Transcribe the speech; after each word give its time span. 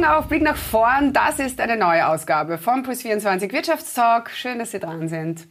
Augen 0.00 0.04
auf, 0.04 0.28
Blick 0.28 0.42
nach 0.42 0.56
vorn. 0.56 1.12
Das 1.12 1.38
ist 1.38 1.60
eine 1.60 1.76
neue 1.76 2.08
Ausgabe 2.08 2.56
vom 2.56 2.82
Plus24 2.82 3.52
Wirtschaftstalk. 3.52 4.30
Schön, 4.30 4.58
dass 4.58 4.70
Sie 4.70 4.78
dran 4.78 5.08
sind. 5.08 5.46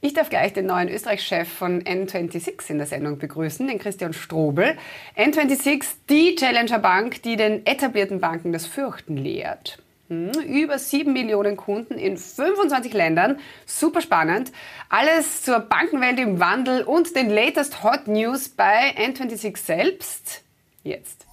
Ich 0.00 0.14
darf 0.14 0.30
gleich 0.30 0.54
den 0.54 0.64
neuen 0.64 0.88
Österreich-Chef 0.88 1.46
von 1.46 1.82
N26 1.82 2.70
in 2.70 2.78
der 2.78 2.86
Sendung 2.86 3.18
begrüßen, 3.18 3.66
den 3.66 3.78
Christian 3.78 4.14
Strobel. 4.14 4.78
N26, 5.18 5.84
die 6.08 6.34
Challenger-Bank, 6.34 7.22
die 7.24 7.36
den 7.36 7.66
etablierten 7.66 8.20
Banken 8.20 8.54
das 8.54 8.64
Fürchten 8.64 9.18
lehrt. 9.18 9.82
Hm, 10.08 10.30
über 10.46 10.78
sieben 10.78 11.12
Millionen 11.12 11.58
Kunden 11.58 11.98
in 11.98 12.16
25 12.16 12.94
Ländern. 12.94 13.38
Super 13.66 14.00
spannend. 14.00 14.50
Alles 14.88 15.42
zur 15.42 15.60
Bankenwelt 15.60 16.18
im 16.18 16.40
Wandel 16.40 16.84
und 16.84 17.14
den 17.14 17.28
latest 17.28 17.82
Hot 17.84 18.08
News 18.08 18.48
bei 18.48 18.94
N26 18.96 19.58
selbst. 19.58 20.42
Jetzt. 20.84 21.26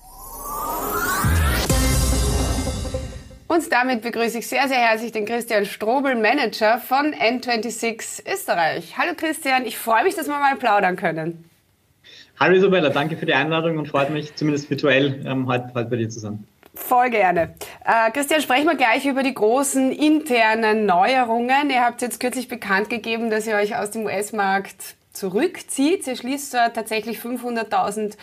Und 3.47 3.71
damit 3.71 4.01
begrüße 4.01 4.39
ich 4.39 4.47
sehr, 4.47 4.67
sehr 4.67 4.77
herzlich 4.77 5.13
den 5.13 5.25
Christian 5.25 5.65
Strobel, 5.65 6.15
Manager 6.15 6.79
von 6.79 7.13
N26 7.13 8.29
Österreich. 8.29 8.97
Hallo 8.97 9.13
Christian, 9.15 9.65
ich 9.65 9.77
freue 9.77 10.03
mich, 10.03 10.15
dass 10.15 10.27
wir 10.27 10.37
mal 10.37 10.57
plaudern 10.57 10.97
können. 10.97 11.49
Hallo 12.37 12.55
Isabella, 12.55 12.89
danke 12.89 13.15
für 13.15 13.25
die 13.25 13.33
Einladung 13.33 13.77
und 13.77 13.87
freut 13.87 14.09
mich 14.09 14.35
zumindest 14.35 14.69
virtuell 14.69 15.25
ähm, 15.25 15.47
heute, 15.47 15.71
heute 15.73 15.89
bei 15.89 15.95
dir 15.95 16.09
zu 16.09 16.19
sein. 16.19 16.45
Voll 16.75 17.09
gerne. 17.09 17.55
Äh, 17.85 18.11
Christian, 18.11 18.41
sprechen 18.41 18.67
wir 18.67 18.75
gleich 18.75 19.05
über 19.05 19.23
die 19.23 19.33
großen 19.33 19.93
internen 19.93 20.85
Neuerungen. 20.85 21.69
Ihr 21.69 21.85
habt 21.85 22.01
jetzt 22.01 22.19
kürzlich 22.19 22.49
bekannt 22.49 22.89
gegeben, 22.89 23.31
dass 23.31 23.47
ihr 23.47 23.55
euch 23.55 23.77
aus 23.77 23.91
dem 23.91 24.05
US-Markt 24.05 24.96
zurückzieht. 25.17 26.07
Ihr 26.07 26.15
schließt 26.15 26.53
äh, 26.55 26.69
tatsächlich 26.71 27.19
500.000 27.19 28.17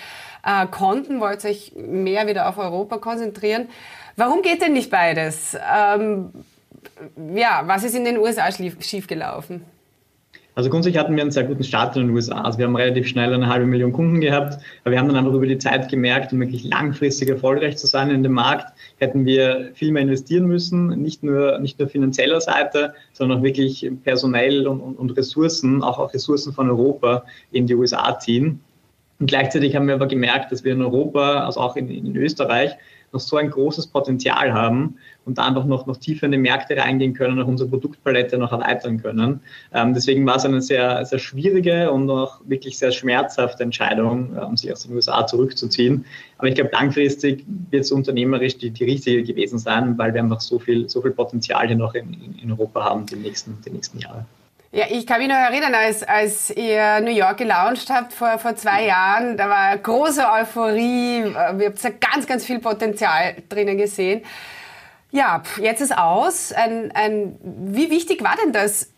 äh, 0.45 0.67
Konten, 0.67 1.21
wollt 1.21 1.45
euch 1.45 1.73
mehr 1.77 2.27
wieder 2.27 2.49
auf 2.49 2.59
Europa 2.59 2.99
konzentrieren. 2.99 3.69
Warum 4.17 4.43
geht 4.43 4.63
denn 4.63 4.73
nicht 4.73 4.91
beides? 4.91 5.57
Ähm, 5.75 6.33
ja, 7.35 7.63
was 7.67 7.85
ist 7.85 7.95
in 7.95 8.05
den 8.05 8.19
USA 8.19 8.51
schiefgelaufen? 8.53 9.65
Also 10.57 10.71
grundsätzlich 10.71 11.01
hatten 11.01 11.17
wir 11.17 11.23
einen 11.23 11.33
sehr 11.33 11.45
guten 11.45 11.65
Start 11.65 11.97
in 11.97 12.07
den 12.07 12.15
USA. 12.15 12.43
Also 12.43 12.59
wir 12.59 12.67
haben 12.67 12.77
relativ 12.77 13.09
schnell 13.09 13.35
eine 13.35 13.49
halbe 13.49 13.67
Million 13.67 13.93
Kunden 13.93 14.21
gehabt, 14.21 14.59
aber 14.85 14.93
wir 14.93 15.01
haben 15.01 15.09
dann 15.09 15.17
einfach 15.17 15.33
über 15.33 15.47
die 15.47 15.59
Zeit 15.59 15.89
gemerkt, 15.89 16.33
um 16.33 16.41
wirklich 16.41 16.63
langfristig 16.63 17.29
erfolgreich 17.29 17.77
zu 17.77 17.89
sein 17.89 18.11
in 18.11 18.23
dem 18.23 18.33
Markt, 18.33 18.73
hätten 18.99 19.27
wir 19.27 19.71
viel 19.75 19.91
mehr 19.91 20.03
investieren 20.03 20.47
müssen, 20.47 20.89
nicht 21.03 21.25
nur, 21.25 21.59
nicht 21.59 21.81
nur 21.81 21.89
finanzieller 21.89 22.41
Seite, 22.41 22.95
sondern 23.13 23.39
auch 23.39 23.43
wirklich 23.43 23.91
personell 24.05 24.69
und, 24.69 24.81
und, 24.81 24.97
und 24.97 25.11
Ressourcen, 25.17 25.83
auch, 25.83 25.99
auch 25.99 26.15
Ressourcen 26.15 26.53
von 26.53 26.71
Europa 26.71 27.25
in 27.51 27.67
die 27.67 27.75
USA 27.75 28.17
ziehen. 28.21 28.61
Und 29.19 29.27
gleichzeitig 29.27 29.75
haben 29.75 29.89
wir 29.89 29.95
aber 29.95 30.07
gemerkt, 30.07 30.53
dass 30.53 30.63
wir 30.63 30.73
in 30.73 30.83
Europa, 30.83 31.47
also 31.47 31.61
auch 31.61 31.75
in, 31.77 31.89
in 31.89 32.15
Österreich, 32.17 32.77
noch 33.15 33.21
so 33.21 33.37
ein 33.37 33.49
großes 33.49 33.87
Potenzial 33.87 34.53
haben 34.53 34.97
und 35.25 35.39
da 35.39 35.47
einfach 35.47 35.65
noch, 35.65 35.87
noch 35.87 35.97
tiefer 35.97 36.27
in 36.27 36.33
die 36.33 36.39
Märkte 36.39 36.77
reingehen 36.77 37.15
können, 37.15 37.41
auch 37.41 37.47
unsere 37.47 37.71
Produktpalette 37.71 38.37
noch 38.37 38.53
erweitern 38.53 39.01
können. 39.01 39.41
Ähm, 39.73 39.95
deswegen 39.95 40.27
war 40.27 40.37
es 40.37 40.45
eine 40.45 40.61
sehr, 40.61 41.05
sehr 41.07 41.19
schwierige 41.19 41.91
und 41.91 42.11
auch 42.11 42.41
wirklich 42.45 42.77
sehr 42.77 42.93
schmerzhafte 42.93 43.63
Entscheidung, 43.63 44.37
um 44.37 44.57
sich 44.57 44.71
aus 44.71 44.83
den 44.83 44.95
USA 44.95 45.27
zurückzuziehen. 45.27 46.05
Aber 46.39 46.49
ich 46.49 46.55
glaube, 46.55 46.71
langfristig 46.73 47.45
wird 47.71 47.85
es 47.85 47.93
unternehmerisch 47.93 48.59
die, 48.59 48.71
die 48.71 48.85
richtige 48.85 49.23
gewesen 49.23 49.59
sein, 49.59 49.97
weil 49.97 50.13
wir 50.13 50.21
einfach 50.21 50.41
so 50.41 50.59
viel, 50.59 50.89
so 50.89 51.01
viel 51.01 51.13
Potenzial 51.13 51.67
hier 51.67 51.77
noch 51.77 51.95
in, 51.95 52.37
in 52.43 52.51
Europa 52.51 52.85
haben 52.85 53.07
die 53.07 53.17
nächsten, 53.17 53.59
die 53.65 53.71
nächsten 53.71 53.99
Jahre. 53.99 54.27
Ja, 54.75 54.87
ich 54.91 55.07
kann 55.07 55.21
mich 55.21 55.29
noch 55.29 55.37
erinnern, 55.37 55.73
als, 55.73 56.03
als 56.03 56.51
ihr 56.51 57.01
New 57.01 57.13
York 57.13 57.37
gelauncht 57.37 57.91
habt 57.91 58.13
vor, 58.13 58.41
vor 58.41 58.57
zwei 58.57 58.87
Jahren, 58.87 59.37
da 59.37 59.49
war 59.49 59.79
große 59.79 60.21
Euphorie, 60.29 61.23
wir 61.27 61.67
habt 61.67 61.85
da 61.85 61.91
ganz, 61.91 62.27
ganz 62.27 62.45
viel 62.45 62.59
Potenzial 62.59 63.37
drinnen 63.49 63.79
gesehen. 63.79 64.23
Ja, 65.13 65.45
jetzt 65.63 65.81
ist 65.81 65.97
aus. 65.97 66.51
Ein, 66.51 66.91
ein, 66.93 67.39
wie 67.41 67.89
wichtig 67.89 68.25
war 68.25 68.35
denn 68.43 68.53
das, 68.53 68.91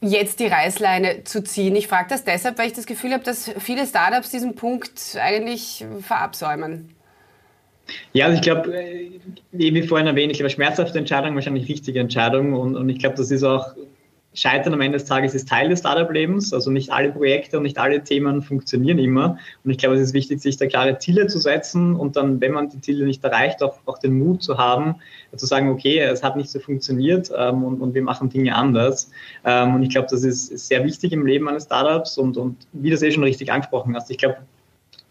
jetzt 0.00 0.40
die 0.40 0.48
Reißleine 0.48 1.22
zu 1.22 1.44
ziehen? 1.44 1.76
Ich 1.76 1.86
frage 1.86 2.08
das 2.08 2.24
deshalb, 2.24 2.58
weil 2.58 2.66
ich 2.66 2.72
das 2.72 2.86
Gefühl 2.86 3.12
habe, 3.12 3.22
dass 3.22 3.48
viele 3.60 3.86
Startups 3.86 4.30
diesen 4.30 4.56
Punkt 4.56 5.16
eigentlich 5.22 5.86
verabsäumen. 6.00 6.96
Ja, 8.12 8.24
also 8.24 8.34
ich 8.34 8.42
glaube, 8.42 8.76
äh, 8.76 9.20
wie 9.52 9.86
vorhin 9.86 10.08
erwähnt, 10.08 10.32
ich 10.32 10.38
glaube, 10.38 10.50
schmerzhafte 10.50 10.98
Entscheidung, 10.98 11.36
wahrscheinlich 11.36 11.68
richtige 11.68 12.00
Entscheidung 12.00 12.54
und, 12.54 12.74
und 12.74 12.88
ich 12.88 12.98
glaube, 12.98 13.14
das 13.14 13.30
ist 13.30 13.44
auch 13.44 13.72
Scheitern 14.34 14.72
am 14.72 14.80
Ende 14.80 14.98
des 14.98 15.06
Tages 15.06 15.34
ist 15.34 15.48
Teil 15.48 15.68
des 15.68 15.80
Startup-Lebens. 15.80 16.52
Also 16.52 16.70
nicht 16.70 16.90
alle 16.90 17.12
Projekte 17.12 17.58
und 17.58 17.64
nicht 17.64 17.78
alle 17.78 18.02
Themen 18.02 18.42
funktionieren 18.42 18.98
immer. 18.98 19.38
Und 19.64 19.70
ich 19.70 19.78
glaube, 19.78 19.96
es 19.96 20.00
ist 20.02 20.14
wichtig, 20.14 20.40
sich 20.40 20.56
da 20.56 20.66
klare 20.66 20.98
Ziele 20.98 21.26
zu 21.26 21.38
setzen 21.38 21.96
und 21.96 22.16
dann, 22.16 22.40
wenn 22.40 22.52
man 22.52 22.68
die 22.68 22.80
Ziele 22.80 23.04
nicht 23.04 23.22
erreicht, 23.22 23.62
auch, 23.62 23.78
auch 23.84 23.98
den 23.98 24.18
Mut 24.18 24.42
zu 24.42 24.58
haben, 24.58 24.96
zu 25.36 25.46
sagen, 25.46 25.70
okay, 25.70 25.98
es 25.98 26.22
hat 26.22 26.36
nicht 26.36 26.50
so 26.50 26.60
funktioniert 26.60 27.30
ähm, 27.36 27.64
und, 27.64 27.80
und 27.80 27.94
wir 27.94 28.02
machen 28.02 28.30
Dinge 28.30 28.54
anders. 28.54 29.10
Ähm, 29.44 29.74
und 29.74 29.82
ich 29.82 29.90
glaube, 29.90 30.08
das 30.10 30.24
ist, 30.24 30.48
sehr 30.62 30.84
wichtig 30.84 31.12
im 31.12 31.26
Leben 31.26 31.48
eines 31.48 31.64
Startups 31.64 32.18
und, 32.18 32.36
und 32.36 32.56
wie 32.72 32.90
das 32.90 33.02
eh 33.02 33.10
schon 33.10 33.24
richtig 33.24 33.50
angesprochen 33.50 33.94
hast. 33.94 34.10
Ich 34.10 34.18
glaube, 34.18 34.36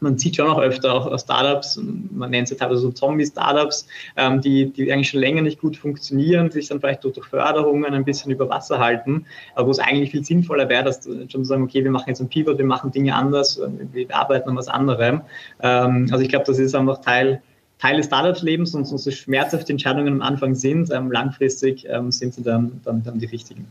man 0.02 0.18
sieht 0.18 0.36
schon 0.36 0.48
auch 0.48 0.60
öfter 0.60 0.94
auch 0.94 1.20
Startups, 1.20 1.80
man 2.12 2.32
nennt 2.32 2.48
sie 2.48 2.56
teilweise 2.56 2.82
so 2.82 2.92
Zombie-Startups, 2.92 3.88
ähm, 4.18 4.42
die, 4.42 4.72
die 4.72 4.92
eigentlich 4.92 5.10
schon 5.10 5.20
länger 5.20 5.44
nicht 5.44 5.62
gut 5.62 5.78
funktionieren, 5.78 6.52
sich 6.52 6.68
dann 6.68 6.80
vielleicht 6.80 7.04
durch, 7.04 7.14
durch 7.14 7.28
Förderungen 7.28 7.94
ein 7.94 8.04
bisschen 8.04 8.32
über 8.32 8.50
Wasser 8.50 8.80
halten, 8.80 9.26
aber 9.56 9.68
wo 9.68 9.72
es 9.72 9.80
eigentlich 9.80 10.12
viel 10.12 10.26
sinnvoller 10.26 10.68
wäre, 10.68 10.84
dass 10.84 11.04
schon 11.06 11.30
zu 11.30 11.44
sagen, 11.44 11.64
okay, 11.64 11.84
wir 11.84 11.92
machen 11.92 12.10
jetzt 12.10 12.20
ein 12.20 12.30
Pivot, 12.30 12.58
wir 12.58 12.66
machen 12.66 12.92
Dinge 12.92 13.16
anders, 13.16 13.62
wir 13.94 14.14
arbeiten 14.14 14.50
an 14.50 14.58
was 14.58 14.68
anderem. 14.68 15.22
Ähm, 15.62 16.08
also 16.12 16.24
ich 16.24 16.30
glaube, 16.30 16.46
das 16.46 16.58
ist 16.58 16.74
einfach 16.74 17.02
Teil, 17.02 17.42
Teil 17.78 17.98
des 17.98 18.08
Startups-Lebens 18.08 18.74
und 18.74 18.86
so 18.86 19.12
schmerzhafte 19.12 19.72
Entscheidungen 19.72 20.16
am 20.16 20.22
Anfang 20.22 20.56
sind, 20.56 20.92
ähm, 20.92 21.12
langfristig 21.12 21.86
ähm, 21.88 22.12
sind 22.12 22.34
sie 22.34 22.44
dann, 22.44 22.82
dann, 22.84 23.04
dann 23.04 23.20
die 23.20 23.28
richtigen. 23.28 23.68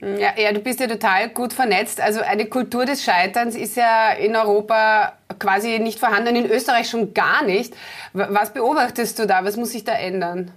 Ja, 0.00 0.32
ja, 0.40 0.52
du 0.52 0.60
bist 0.60 0.78
ja 0.78 0.86
total 0.86 1.30
gut 1.30 1.52
vernetzt. 1.52 2.00
Also 2.00 2.20
eine 2.20 2.46
Kultur 2.46 2.84
des 2.84 3.02
Scheiterns 3.02 3.56
ist 3.56 3.76
ja 3.76 4.12
in 4.12 4.36
Europa 4.36 5.14
quasi 5.38 5.78
nicht 5.80 5.98
vorhanden, 5.98 6.36
in 6.36 6.50
Österreich 6.50 6.88
schon 6.88 7.14
gar 7.14 7.44
nicht. 7.44 7.74
Was 8.12 8.52
beobachtest 8.52 9.18
du 9.18 9.26
da? 9.26 9.44
Was 9.44 9.56
muss 9.56 9.72
sich 9.72 9.84
da 9.84 9.92
ändern? 9.92 10.52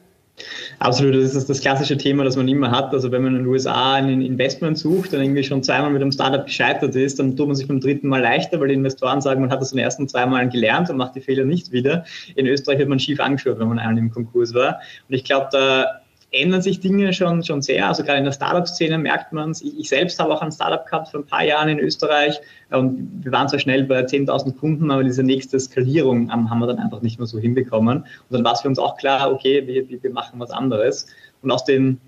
Absolut, 0.79 1.15
das 1.15 1.35
ist 1.35 1.49
das 1.49 1.61
klassische 1.61 1.97
Thema, 1.97 2.23
das 2.23 2.35
man 2.35 2.47
immer 2.47 2.71
hat. 2.71 2.93
Also 2.93 3.11
wenn 3.11 3.23
man 3.23 3.35
in 3.35 3.43
den 3.43 3.47
USA 3.47 3.95
ein 3.95 4.21
Investment 4.21 4.77
sucht 4.77 5.13
und 5.13 5.21
irgendwie 5.21 5.43
schon 5.43 5.61
zweimal 5.61 5.91
mit 5.91 6.01
einem 6.01 6.11
Startup 6.11 6.45
gescheitert 6.45 6.95
ist, 6.95 7.19
dann 7.19 7.35
tut 7.35 7.47
man 7.47 7.55
sich 7.55 7.67
beim 7.67 7.79
dritten 7.79 8.07
Mal 8.07 8.21
leichter, 8.21 8.59
weil 8.59 8.69
die 8.69 8.73
Investoren 8.73 9.21
sagen, 9.21 9.41
man 9.41 9.51
hat 9.51 9.61
das 9.61 9.71
in 9.71 9.77
den 9.77 9.85
ersten 9.85 10.07
zwei 10.07 10.25
Malen 10.25 10.49
gelernt 10.49 10.89
und 10.89 10.97
macht 10.97 11.15
die 11.15 11.21
Fehler 11.21 11.45
nicht 11.45 11.71
wieder. 11.71 12.05
In 12.35 12.47
Österreich 12.47 12.79
wird 12.79 12.89
man 12.89 12.99
schief 12.99 13.19
angeschaut, 13.19 13.59
wenn 13.59 13.67
man 13.67 13.79
einmal 13.79 13.97
im 13.97 14.11
Konkurs 14.11 14.53
war. 14.53 14.79
Und 15.07 15.15
ich 15.15 15.23
glaube, 15.23 15.49
da 15.51 16.00
ändern 16.31 16.61
sich 16.61 16.79
Dinge 16.79 17.11
schon, 17.13 17.43
schon 17.43 17.61
sehr. 17.61 17.87
Also 17.87 18.03
gerade 18.03 18.19
in 18.19 18.25
der 18.25 18.31
Startup-Szene 18.31 18.97
merkt 18.97 19.33
man 19.33 19.51
es. 19.51 19.61
Ich, 19.61 19.89
selbst 19.89 20.17
habe 20.19 20.33
auch 20.33 20.41
ein 20.41 20.51
Startup 20.51 20.85
gehabt 20.85 21.09
vor 21.09 21.19
ein 21.19 21.25
paar 21.25 21.43
Jahren 21.43 21.67
in 21.67 21.79
Österreich 21.79 22.39
und 22.69 23.23
wir 23.23 23.31
waren 23.33 23.49
zwar 23.49 23.59
schnell 23.59 23.83
bei 23.83 23.99
10.000 24.01 24.55
Kunden, 24.57 24.91
aber 24.91 25.03
diese 25.03 25.23
nächste 25.23 25.59
Skalierung 25.59 26.31
haben, 26.31 26.47
wir 26.47 26.67
dann 26.67 26.79
einfach 26.79 27.01
nicht 27.01 27.19
mehr 27.19 27.27
so 27.27 27.37
hinbekommen. 27.37 27.99
Und 27.99 28.07
dann 28.29 28.43
war 28.45 28.53
es 28.53 28.61
für 28.61 28.69
uns 28.69 28.79
auch 28.79 28.95
klar, 28.97 29.31
okay, 29.31 29.67
wir, 29.67 30.01
wir 30.01 30.11
machen 30.11 30.39
was 30.39 30.51
anderes. 30.51 31.07
Und 31.41 31.51
aus 31.51 31.65
den 31.65 31.99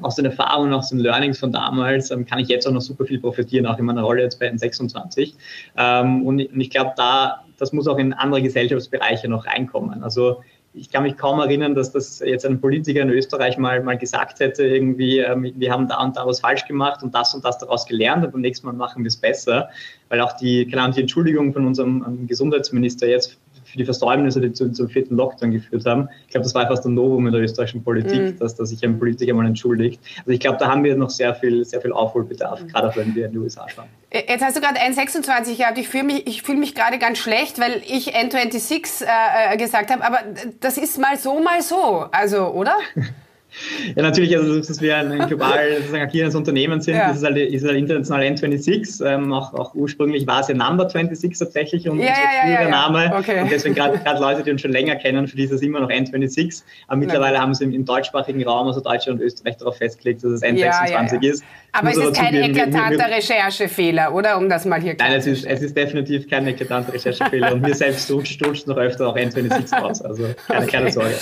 aus 0.00 0.16
den 0.16 0.24
Erfahrungen, 0.24 0.72
aus 0.72 0.88
den 0.88 1.00
Learnings 1.00 1.38
von 1.38 1.52
damals 1.52 2.10
ähm, 2.10 2.24
kann 2.24 2.38
ich 2.38 2.48
jetzt 2.48 2.66
auch 2.66 2.72
noch 2.72 2.80
super 2.80 3.04
viel 3.04 3.20
profitieren, 3.20 3.66
auch 3.66 3.78
in 3.78 3.84
meiner 3.84 4.02
Rolle 4.02 4.22
jetzt 4.22 4.40
bei 4.40 4.50
N26. 4.50 5.34
Ähm, 5.76 6.22
und 6.24 6.38
ich, 6.38 6.50
ich 6.56 6.70
glaube, 6.70 6.92
da, 6.96 7.44
das 7.58 7.72
muss 7.72 7.86
auch 7.86 7.98
in 7.98 8.12
andere 8.14 8.40
Gesellschaftsbereiche 8.40 9.28
noch 9.28 9.46
reinkommen. 9.46 10.02
Also 10.02 10.42
ich 10.74 10.90
kann 10.90 11.02
mich 11.02 11.16
kaum 11.16 11.38
erinnern, 11.38 11.74
dass 11.74 11.92
das 11.92 12.20
jetzt 12.20 12.46
ein 12.46 12.60
Politiker 12.60 13.02
in 13.02 13.10
Österreich 13.10 13.58
mal, 13.58 13.82
mal 13.82 13.98
gesagt 13.98 14.40
hätte, 14.40 14.64
irgendwie, 14.64 15.18
ähm, 15.18 15.52
wir 15.54 15.70
haben 15.70 15.86
da 15.86 16.02
und 16.02 16.16
da 16.16 16.26
was 16.26 16.40
falsch 16.40 16.66
gemacht 16.66 17.02
und 17.02 17.14
das 17.14 17.34
und 17.34 17.44
das 17.44 17.58
daraus 17.58 17.84
gelernt 17.86 18.24
und 18.24 18.32
beim 18.32 18.40
nächsten 18.40 18.66
Mal 18.66 18.72
machen 18.72 19.04
wir 19.04 19.08
es 19.08 19.16
besser. 19.16 19.68
Weil 20.08 20.20
auch 20.20 20.32
die, 20.36 20.66
keine 20.66 20.82
Ahnung, 20.82 20.94
die 20.94 21.02
Entschuldigung 21.02 21.52
von 21.52 21.66
unserem 21.66 22.04
ähm, 22.06 22.26
Gesundheitsminister 22.26 23.06
jetzt 23.06 23.38
für 23.72 23.78
die 23.78 23.84
Versäumnisse, 23.86 24.40
die 24.40 24.52
zu, 24.52 24.70
zum 24.70 24.88
vierten 24.88 25.16
Lockdown 25.16 25.50
geführt 25.50 25.86
haben. 25.86 26.08
Ich 26.26 26.32
glaube, 26.32 26.44
das 26.44 26.54
war 26.54 26.66
fast 26.66 26.84
ein 26.84 26.94
Novum 26.94 27.26
in 27.26 27.32
der 27.32 27.42
österreichischen 27.42 27.82
Politik, 27.82 28.20
mhm. 28.20 28.38
dass, 28.38 28.54
dass 28.54 28.68
sich 28.68 28.84
ein 28.84 28.98
Politiker 28.98 29.32
mal 29.32 29.46
entschuldigt. 29.46 29.98
Also 30.18 30.30
ich 30.30 30.40
glaube, 30.40 30.58
da 30.58 30.70
haben 30.70 30.84
wir 30.84 30.94
noch 30.94 31.08
sehr 31.08 31.34
viel, 31.34 31.64
sehr 31.64 31.80
viel 31.80 31.92
Aufholbedarf, 31.92 32.62
mhm. 32.62 32.68
gerade 32.68 32.88
auch 32.88 32.96
wenn 32.96 33.14
wir 33.14 33.26
in 33.26 33.32
die 33.32 33.38
USA 33.38 33.66
schauen. 33.68 33.86
Jetzt 34.12 34.44
hast 34.44 34.56
du 34.56 34.60
gerade 34.60 34.78
N26 34.78 35.56
gehabt. 35.56 35.78
Ich 35.78 35.88
fühle 35.88 36.04
mich, 36.04 36.42
fühl 36.42 36.56
mich 36.56 36.74
gerade 36.74 36.98
ganz 36.98 37.16
schlecht, 37.16 37.58
weil 37.58 37.80
ich 37.88 38.14
N26 38.14 39.04
äh, 39.04 39.54
äh, 39.54 39.56
gesagt 39.56 39.90
habe. 39.90 40.04
Aber 40.04 40.18
das 40.60 40.76
ist 40.76 40.98
mal 40.98 41.16
so, 41.16 41.40
mal 41.40 41.62
so. 41.62 42.06
Also, 42.12 42.48
oder? 42.48 42.76
Ja, 43.96 44.02
natürlich, 44.02 44.36
also 44.36 44.58
dass 44.58 44.80
wir 44.80 44.96
ein 44.96 45.28
global 45.28 45.58
agierendes 45.94 46.34
Unternehmen 46.34 46.80
sind, 46.80 46.94
ja. 46.94 47.10
ist, 47.10 47.24
halt, 47.24 47.36
ist 47.36 47.64
halt 47.64 47.76
international 47.76 48.22
N26. 48.22 49.04
Ähm, 49.04 49.32
auch, 49.32 49.52
auch, 49.54 49.74
ursprünglich 49.74 50.26
war 50.26 50.40
es 50.40 50.48
ja 50.48 50.54
Number 50.54 50.88
26 50.88 51.38
tatsächlich 51.38 51.88
und 51.88 51.98
ja, 51.98 52.08
unser 52.08 52.52
ja, 52.52 52.62
ja, 52.62 52.68
Name. 52.68 53.14
Okay. 53.18 53.42
Und 53.42 53.50
deswegen 53.50 53.74
gerade 53.74 53.98
Leute, 54.20 54.42
die 54.42 54.50
uns 54.50 54.60
schon 54.60 54.72
länger 54.72 54.96
kennen, 54.96 55.26
für 55.28 55.36
die 55.36 55.44
ist 55.44 55.52
es 55.52 55.62
immer 55.62 55.80
noch 55.80 55.90
N26. 55.90 56.62
Aber 56.86 56.98
mittlerweile 56.98 57.38
haben 57.38 57.54
sie 57.54 57.64
im, 57.64 57.72
im, 57.72 57.84
deutschsprachigen 57.84 58.42
Raum, 58.44 58.68
also 58.68 58.80
Deutschland 58.80 59.20
und 59.20 59.26
Österreich, 59.26 59.56
darauf 59.58 59.76
festgelegt, 59.76 60.24
dass 60.24 60.32
es 60.32 60.42
N26 60.42 61.22
ist. 61.22 61.44
Aber 61.72 61.90
es 61.90 61.96
ist 61.96 62.14
kein 62.14 62.34
eklatanter 62.34 63.10
Recherchefehler, 63.10 64.12
oder? 64.12 64.36
Um 64.36 64.48
das 64.48 64.66
mal 64.66 64.80
hier 64.80 64.94
Nein, 64.98 65.12
es 65.12 65.26
ist, 65.26 65.46
es 65.46 65.62
ist 65.62 65.76
definitiv 65.76 66.28
kein 66.28 66.46
eklatanter 66.46 66.92
Recherchefehler. 66.92 67.54
und 67.54 67.62
mir 67.62 67.74
selbst 67.74 68.12
stutzt 68.24 68.66
noch 68.66 68.76
öfter 68.76 69.08
auch 69.08 69.16
N26 69.16 69.80
raus. 69.80 70.02
Also 70.02 70.28
keine, 70.46 70.66
keine 70.66 70.92
Sorge. 70.92 71.14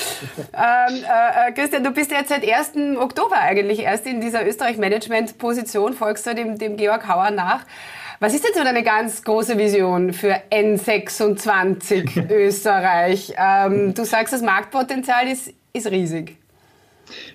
Ähm, 0.53 1.05
äh, 1.05 1.49
äh, 1.49 1.53
Christian, 1.53 1.85
du 1.85 1.93
bist 1.93 2.11
jetzt 2.21 2.29
seit 2.29 2.47
1. 2.47 2.99
Oktober 2.99 3.37
eigentlich 3.37 3.81
erst 3.81 4.07
in 4.07 4.21
dieser 4.21 4.47
Österreich-Management-Position, 4.47 5.95
folgst 5.95 6.27
du 6.27 6.35
dem, 6.35 6.59
dem 6.59 6.77
Georg 6.77 7.09
Hauer 7.09 7.31
nach. 7.31 7.65
Was 8.21 8.35
ist 8.35 8.45
denn 8.45 8.53
so 8.55 8.63
deine 8.63 8.83
ganz 8.83 9.25
große 9.25 9.57
Vision 9.57 10.13
für 10.13 10.35
N26 10.51 12.31
Österreich? 12.31 13.33
Ähm, 13.39 13.95
du 13.95 14.05
sagst, 14.05 14.35
das 14.35 14.43
Marktpotenzial 14.43 15.27
ist, 15.29 15.53
ist 15.73 15.91
riesig. 15.91 16.37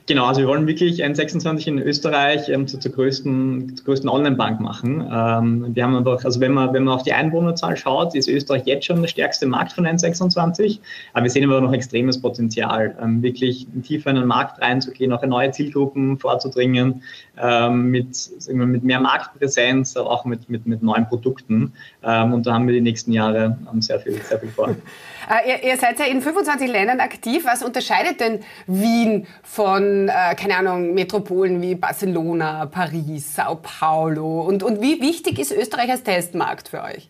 Genau, 0.08 0.26
also 0.26 0.42
wir 0.42 0.48
wollen 0.48 0.68
wirklich 0.68 1.04
N26 1.04 1.68
in 1.68 1.80
Österreich 1.80 2.50
ähm, 2.50 2.68
zur, 2.68 2.80
zur, 2.80 2.92
größten, 2.92 3.76
zur 3.78 3.86
größten 3.86 4.10
Online-Bank 4.10 4.60
machen. 4.60 5.02
Ähm, 5.02 5.76
wir 5.76 5.84
haben 5.84 5.96
einfach, 5.96 6.24
also 6.24 6.40
wenn 6.40 6.54
man, 6.54 6.74
wenn 6.74 6.84
man 6.84 6.96
auf 6.96 7.04
die 7.04 7.14
Einwohnerzahl 7.14 7.76
schaut, 7.78 8.16
ist 8.16 8.28
Österreich 8.28 8.64
jetzt 8.66 8.86
schon 8.86 9.02
der 9.02 9.08
stärkste 9.08 9.46
Markt 9.46 9.74
von 9.74 9.86
N26, 9.86 10.80
aber 11.14 11.24
wir 11.24 11.30
sehen 11.30 11.50
aber 11.50 11.62
noch 11.62 11.74
extremes 11.74 12.22
Potenzial, 12.22 12.96
ähm, 13.02 13.22
wirklich 13.22 13.68
tiefer 13.84 14.10
in 14.12 14.18
den 14.18 14.28
Markt 14.28 14.62
reinzugehen, 14.62 15.12
auch 15.12 15.24
in 15.24 15.30
neue 15.30 15.52
Zielgruppen 15.52 16.18
vorzudringen, 16.18 17.02
ähm, 17.42 17.92
mit, 17.92 18.30
wir, 18.48 18.66
mit 18.66 18.84
mehr 18.84 19.00
Marktpräsenz, 19.00 19.98
aber 19.98 20.12
auch 20.12 20.26
mit, 20.26 20.50
mit, 20.50 20.66
mit 20.66 20.84
neuen 20.84 21.08
Produkten. 21.08 21.74
Ähm, 22.04 22.34
und 22.34 22.46
da 22.46 22.54
haben 22.54 22.68
wir 22.68 22.74
die 22.74 22.82
nächsten 22.82 23.12
Jahre 23.12 23.58
ähm, 23.72 23.82
sehr 23.82 24.00
viel, 24.00 24.22
sehr 24.22 24.40
viel 24.40 24.50
vor. 24.50 24.76
Äh, 25.30 25.50
ihr, 25.50 25.64
ihr, 25.64 25.78
seid 25.78 26.00
ja 26.00 26.06
in 26.06 26.22
25 26.22 26.70
Ländern 26.70 27.00
aktiv. 27.00 27.46
Was 27.46 27.64
unterscheidet 27.64 28.20
denn 28.20 28.40
Wien 28.68 29.28
von, 29.44 30.10
äh, 30.10 30.36
keine 30.36 30.58
Ahnung, 30.58 30.94
Metropolen 30.94 31.62
wie 31.62 31.76
Barcelona, 31.76 32.66
Paris, 32.68 33.36
Sao 33.36 33.56
Paulo? 33.62 34.42
Und, 34.42 34.64
und 34.64 34.82
wie 34.82 35.02
wichtig 35.02 35.40
ist 35.40 35.52
Österreich 35.52 35.90
als 35.90 36.04
Testmarkt 36.04 36.70
für 36.70 36.84
euch? 36.84 37.10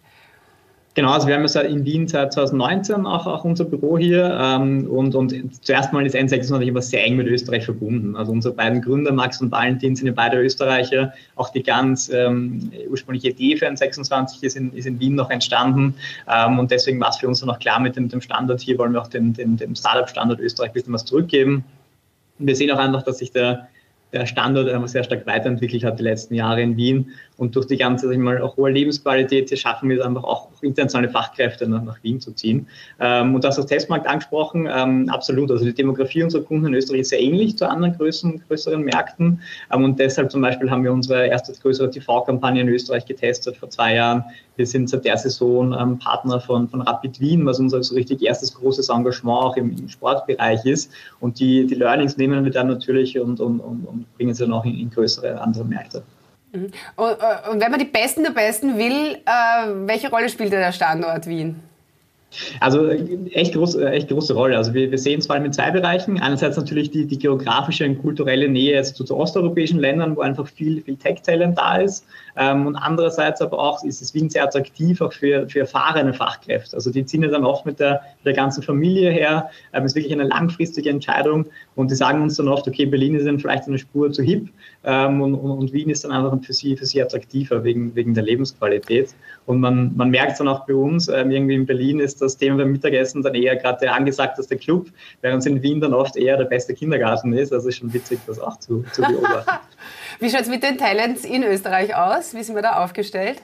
Genau, 0.95 1.12
also 1.12 1.27
wir 1.27 1.36
haben 1.36 1.45
ja 1.45 1.62
in 1.62 1.83
Wien 1.83 2.07
seit 2.07 2.31
2019 2.31 3.06
auch, 3.06 3.27
auch 3.27 3.44
unser 3.44 3.65
Büro 3.65 3.97
hier 3.97 4.33
ähm, 4.42 4.88
und, 4.89 5.13
und 5.13 5.65
zuerst 5.65 5.92
mal 5.92 6.06
ist 6.06 6.15
N26 6.15 6.69
aber 6.69 6.81
sehr 6.81 7.03
eng 7.03 7.18
mit 7.18 7.27
Österreich 7.27 7.65
verbunden. 7.65 8.15
Also 8.15 8.31
unsere 8.31 8.53
beiden 8.53 8.81
Gründer, 8.81 9.12
Max 9.12 9.42
und 9.42 9.51
Valentin, 9.51 9.97
sind 9.97 10.07
ja 10.07 10.13
beide 10.13 10.38
Österreicher. 10.38 11.13
Auch 11.36 11.50
die 11.50 11.63
ganz 11.63 12.07
ähm, 12.07 12.71
ursprüngliche 12.89 13.31
Idee 13.31 13.57
für 13.57 13.68
N26 13.68 14.42
ist 14.44 14.56
in, 14.56 14.71
ist 14.71 14.86
in 14.86 14.97
Wien 15.01 15.15
noch 15.15 15.30
entstanden 15.30 15.95
ähm, 16.33 16.59
und 16.59 16.71
deswegen 16.71 17.01
war 17.01 17.09
es 17.09 17.18
für 17.18 17.27
uns 17.27 17.42
dann 17.42 17.50
auch 17.50 17.59
klar 17.59 17.81
mit 17.81 17.97
dem, 17.97 18.07
dem 18.07 18.21
Standort 18.21 18.62
hier, 18.62 18.77
wollen 18.77 18.94
wir 18.94 19.01
auch 19.01 19.09
dem, 19.09 19.33
dem, 19.33 19.57
dem 19.57 19.75
Startup-Standort 19.75 20.39
Österreich 20.39 20.69
ein 20.69 20.74
bisschen 20.75 20.94
was 20.94 21.03
zurückgeben. 21.03 21.65
Und 22.39 22.47
wir 22.47 22.56
sehen 22.56 22.71
auch 22.71 22.80
einfach, 22.80 23.03
dass 23.03 23.18
sich 23.18 23.33
der 23.33 23.68
der 24.13 24.25
Standort 24.25 24.69
einfach 24.69 24.88
sehr 24.88 25.04
stark 25.04 25.25
weiterentwickelt 25.28 25.84
hat 25.84 26.00
die 26.00 26.04
letzten 26.04 26.36
Jahre 26.36 26.62
in 26.62 26.78
Wien. 26.78 27.12
Und 27.38 27.56
durch 27.56 27.68
die 27.68 27.75
ganze, 27.75 28.07
sag 28.07 28.13
ich 28.13 28.19
mal, 28.19 28.42
auch 28.42 28.56
hohe 28.56 28.72
Lebensqualität 28.72 29.57
schaffen 29.60 29.90
wir 29.90 30.00
es 30.00 30.06
einfach 30.06 30.24
auch 30.24 30.48
internationale 30.62 31.10
Fachkräfte 31.10 31.68
nach, 31.68 31.84
nach 31.84 32.02
Wien 32.02 32.22
zu 32.22 32.31
ziehen. 32.31 32.68
Ähm, 33.00 33.36
und 33.36 33.44
das 33.44 33.57
als 33.57 33.68
Testmarkt 33.68 34.07
angesprochen, 34.07 34.69
ähm, 34.74 35.10
absolut. 35.10 35.52
Also 35.52 35.66
die 35.66 35.74
Demografie 35.74 36.24
unserer 36.24 36.44
Kunden 36.44 36.68
in 36.68 36.74
Österreich 36.74 37.02
ist 37.02 37.10
sehr 37.10 37.22
ähnlich 37.22 37.57
zu 37.57 37.68
anderen 37.68 37.98
größeren, 37.98 38.42
größeren 38.48 38.81
Märkten. 38.84 39.42
Ähm, 39.74 39.84
und 39.84 40.00
deshalb 40.00 40.31
zum 40.31 40.42
Beispiel 40.42 40.72
haben 40.72 40.84
wir 40.84 40.94
unsere 40.94 41.28
erste 41.28 41.52
größere 41.54 41.90
TV-Kampagne 41.90 42.62
in 42.62 42.69
Österreich 42.69 43.06
getestet 43.06 43.57
vor 43.57 43.69
zwei 43.69 43.96
Jahren. 43.96 44.24
Wir 44.56 44.66
sind 44.66 44.90
seit 44.90 45.04
der 45.04 45.18
Saison 45.18 45.74
ähm, 45.78 46.00
Partner 46.00 46.40
von, 46.40 46.69
von 46.69 46.81
Rapid 46.81 47.19
Wien, 47.19 47.46
was 47.46 47.60
unser 47.60 47.84
so 47.84 47.96
richtig 47.96 48.22
erstes 48.22 48.54
großes 48.54 48.88
Engagement 48.88 49.38
auch 49.42 49.57
im, 49.57 49.75
im 49.78 49.90
Sportbereich 49.90 50.63
ist. 50.66 50.92
Und 51.19 51.40
die, 51.40 51.68
die 51.68 51.75
Learnings 51.75 52.16
nehmen 52.16 52.46
wir 52.46 52.52
dann 52.52 52.68
natürlich 52.68 53.19
und, 53.19 53.42
und, 53.42 53.60
und, 53.60 53.86
und 53.95 54.18
bringen 54.18 54.33
sie 54.33 54.44
dann 54.44 54.53
auch 54.53 54.65
in, 54.65 54.77
in 54.77 54.89
größere 54.89 55.39
andere 55.39 55.65
Märkte. 55.65 56.03
Mhm. 56.53 56.71
Und, 56.95 57.12
äh, 57.12 57.51
und, 57.51 57.62
wenn 57.62 57.71
man 57.71 57.80
die 57.80 57.86
Besten 57.86 58.24
der 58.24 58.31
Besten 58.31 58.77
will, 58.77 59.18
äh, 59.25 59.88
welche 59.88 60.09
Rolle 60.09 60.30
spielt 60.30 60.51
der 60.51 60.71
Standort 60.71 61.27
Wien? 61.27 61.56
Also 62.59 62.89
echt, 62.89 63.53
groß, 63.53 63.75
echt 63.75 64.09
große 64.09 64.33
Rolle. 64.33 64.57
Also 64.57 64.74
wir, 64.74 64.92
wir 64.92 64.97
sehen 64.97 65.19
es 65.19 65.27
vor 65.27 65.36
allem 65.36 65.45
in 65.45 65.53
zwei 65.53 65.71
Bereichen. 65.71 66.19
Einerseits 66.19 66.57
natürlich 66.57 66.92
die, 66.92 67.06
die 67.06 67.18
geografische 67.18 67.86
und 67.86 68.01
kulturelle 68.01 68.50
Nähe 68.50 68.83
zu, 68.83 69.03
zu 69.03 69.15
osteuropäischen 69.15 69.80
Ländern, 69.80 70.18
wo 70.18 70.21
einfach 70.21 70.47
viel, 70.47 70.81
viel 70.81 70.97
Tech-Talent 70.97 71.57
da 71.57 71.77
ist. 71.77 72.06
Ähm, 72.38 72.68
und 72.68 72.76
andererseits 72.76 73.42
aber 73.42 73.60
auch 73.60 73.84
ist 73.84 74.02
es 74.02 74.14
Wien 74.14 74.30
sehr 74.30 74.44
attraktiv 74.44 75.02
auch 75.02 75.14
für, 75.14 75.48
für 75.50 75.60
erfahrene 75.62 76.14
Fachkräfte. 76.14 76.76
Also 76.76 76.92
die 76.92 77.06
ziehen 77.06 77.24
ja 77.24 77.30
dann 77.30 77.46
oft 77.46 77.66
mit 77.66 77.80
der, 77.80 78.02
mit 78.18 78.26
der 78.26 78.34
ganzen 78.34 78.62
Familie 78.62 79.12
her. 79.12 79.50
Ähm, 79.74 79.84
es 79.84 79.92
ist 79.92 79.96
wirklich 79.96 80.14
eine 80.14 80.24
langfristige 80.24 80.90
Entscheidung. 80.90 81.48
Und 81.76 81.92
die 81.92 81.96
sagen 81.96 82.22
uns 82.22 82.36
dann 82.36 82.48
oft, 82.48 82.68
okay, 82.68 82.86
Berlin 82.86 83.16
ist 83.16 83.26
dann 83.26 83.40
vielleicht 83.40 83.68
eine 83.68 83.78
Spur 83.78 84.12
zu 84.12 84.22
hip 84.24 84.50
ähm, 84.84 85.22
und, 85.22 85.36
und, 85.36 85.52
und, 85.52 85.74
Wien 85.74 85.90
ist 85.90 86.04
dann 86.04 86.12
einfach 86.12 86.38
für 86.46 86.54
sie, 86.54 86.76
für 86.76 86.86
sie 86.86 87.02
attraktiver 87.02 87.64
wegen, 87.64 87.96
wegen 87.96 88.14
der 88.14 88.24
Lebensqualität. 88.24 89.14
Und 89.46 89.60
man, 89.60 89.96
man 89.96 90.10
merkt 90.10 90.34
es 90.34 90.38
dann 90.38 90.48
auch 90.48 90.66
bei 90.66 90.74
uns, 90.74 91.08
ähm, 91.08 91.31
irgendwie 91.31 91.56
in 91.56 91.66
Berlin 91.66 92.00
ist 92.00 92.22
das 92.22 92.38
Thema 92.38 92.58
beim 92.58 92.72
Mittagessen 92.72 93.22
dann 93.22 93.36
eher 93.36 93.56
gerade 93.56 93.80
der 93.80 93.96
angesagteste 93.96 94.58
Club, 94.58 94.88
während 95.22 95.40
es 95.40 95.46
in 95.46 95.62
Wien 95.62 95.81
dann 95.81 95.94
oft 95.94 96.16
eher 96.16 96.38
der 96.38 96.46
beste 96.46 96.74
Kindergarten 96.74 97.34
ist. 97.34 97.54
Also 97.54 97.70
ist 97.70 97.78
schon 97.78 97.94
witzig, 97.94 98.20
das 98.28 98.40
auch 98.40 98.60
zu, 98.60 98.84
zu 98.92 99.02
beobachten. 99.02 99.52
Wie 100.20 100.30
schaut 100.30 100.42
es 100.42 100.50
mit 100.50 100.64
den 100.64 100.78
Talents 100.78 101.26
in 101.26 101.44
Österreich 101.44 101.96
aus? 101.96 102.34
Wie 102.34 102.44
sind 102.44 102.56
wir 102.56 102.62
da 102.62 102.84
aufgestellt? 102.84 103.42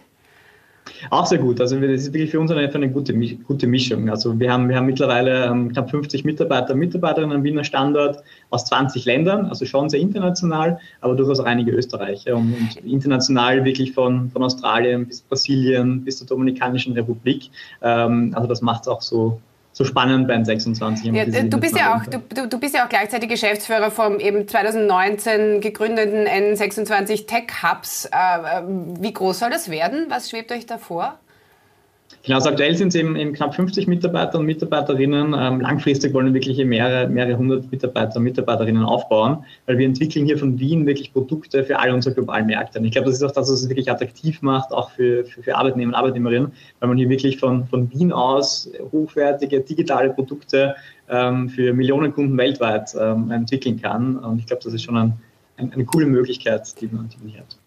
Auch 1.10 1.26
sehr 1.26 1.38
gut. 1.38 1.60
Also 1.62 1.80
das 1.80 2.02
ist 2.02 2.14
wirklich 2.14 2.32
für 2.32 2.40
uns 2.40 2.52
eine, 2.52 2.68
eine 2.74 2.90
gute, 2.90 3.14
gute 3.14 3.68
Mischung. 3.68 4.10
Also 4.10 4.40
wir 4.40 4.52
haben, 4.52 4.70
wir 4.70 4.76
haben 4.76 4.86
mittlerweile 4.86 5.46
ähm, 5.46 5.72
knapp 5.72 5.90
50 5.90 6.24
Mitarbeiter 6.26 6.74
und 6.74 6.80
Mitarbeiterinnen 6.80 7.36
am 7.36 7.44
Wiener 7.44 7.64
Standort 7.64 8.24
aus 8.50 8.66
20 8.66 9.06
Ländern, 9.06 9.46
also 9.46 9.66
schon 9.66 9.90
sehr 9.90 10.00
international, 10.00 10.80
aber 11.02 11.16
durchaus 11.16 11.40
auch 11.40 11.46
einige 11.46 11.72
Österreicher 11.72 12.36
und, 12.36 12.54
und 12.54 12.86
international 12.86 13.64
wirklich 13.64 13.94
von, 13.94 14.30
von 14.32 14.44
Australien 14.44 15.08
bis 15.08 15.22
Brasilien 15.22 16.04
bis 16.04 16.18
zur 16.18 16.28
Dominikanischen 16.28 16.94
Republik. 16.94 17.50
Ähm, 17.82 18.32
also 18.36 18.48
das 18.48 18.62
macht 18.62 18.82
es 18.82 18.88
auch 18.88 19.02
so, 19.02 19.40
so 19.74 19.86
spannend 19.86 20.28
beim 20.28 20.44
26. 20.44 21.14
Ja, 21.14 21.26
du, 21.26 21.60
bist 21.60 21.78
ja 21.78 21.96
auch, 21.96 22.06
du, 22.06 22.48
du, 22.48 22.60
bist 22.60 22.76
ja 22.76 22.86
auch 22.86 22.90
gleichzeitig 22.90 23.30
Geschäftsführer 23.30 23.90
vom 23.90 24.20
eben 24.20 24.48
2019 24.48 25.62
gegründeten 25.62 26.28
N26 26.28 27.26
Tech 27.26 27.64
Hubs. 27.64 28.06
Äh, 28.06 28.10
äh, 28.10 28.64
wie 29.00 29.14
groß 29.14 29.40
soll 29.40 29.50
das 29.50 29.70
werden? 29.70 30.08
Was 30.10 30.30
schwebt 30.30 30.52
euch 30.52 30.66
da 30.66 30.78
vor? 30.78 31.18
Genau, 32.24 32.38
also 32.38 32.50
aktuell 32.50 32.76
sind 32.76 32.90
es 32.90 32.96
eben, 32.96 33.16
eben, 33.16 33.34
knapp 33.34 33.56
50 33.56 33.88
Mitarbeiter 33.88 34.40
und 34.40 34.46
Mitarbeiterinnen. 34.46 35.34
Ähm, 35.38 35.62
langfristig 35.62 36.14
wollen 36.14 36.28
wir 36.28 36.34
wirklich 36.34 36.64
mehrere, 36.66 37.08
mehrere 37.08 37.38
hundert 37.38 37.72
Mitarbeiter 37.72 38.18
und 38.18 38.24
Mitarbeiterinnen 38.24 38.84
aufbauen, 38.84 39.44
weil 39.66 39.78
wir 39.78 39.86
entwickeln 39.86 40.26
hier 40.26 40.38
von 40.38 40.60
Wien 40.60 40.86
wirklich 40.86 41.14
Produkte 41.14 41.64
für 41.64 41.80
alle 41.80 41.94
unsere 41.94 42.14
globalen 42.14 42.46
Märkte. 42.46 42.80
Und 42.80 42.86
ich 42.86 42.92
glaube, 42.92 43.08
das 43.08 43.16
ist 43.16 43.24
auch 43.24 43.32
das, 43.32 43.50
was 43.50 43.62
es 43.62 43.70
wirklich 43.70 43.90
attraktiv 43.90 44.42
macht, 44.42 44.72
auch 44.72 44.92
für, 44.92 45.26
für, 45.26 45.42
für 45.44 45.56
Arbeitnehmer 45.56 45.90
und 45.90 45.96
Arbeitnehmerinnen, 45.96 46.52
weil 46.80 46.90
man 46.90 46.98
hier 46.98 47.10
wirklich 47.10 47.40
von, 47.40 47.66
von 47.68 47.92
Wien 47.92 48.12
aus 48.12 48.70
hochwertige 48.92 49.62
digitale 49.62 50.12
Produkte 50.12 50.76
ähm, 51.10 51.50
für 51.50 51.74
Millionen 51.74 52.14
Kunden 52.14 52.38
weltweit 52.38 52.96
ähm, 53.00 53.32
entwickeln 53.32 53.82
kann. 53.82 54.18
Und 54.18 54.40
ich 54.40 54.46
glaube, 54.46 54.64
das 54.64 54.74
ist 54.74 54.84
schon 54.84 54.98
ein, 54.98 55.14
ein, 55.58 55.74
eine 55.74 55.86
coole 55.86 56.06
Möglichkeit, 56.06 56.80
die 56.82 56.88
man, 56.88 57.10
die 57.10 57.32
hier 57.32 57.42
hat. 57.42 57.61